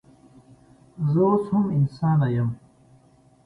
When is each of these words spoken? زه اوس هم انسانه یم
زه 1.09 1.19
اوس 1.29 1.43
هم 1.53 1.65
انسانه 1.77 2.27
یم 2.35 2.49